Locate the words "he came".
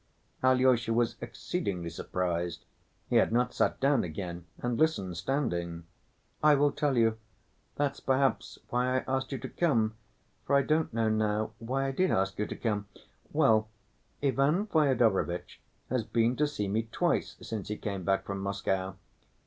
17.67-18.03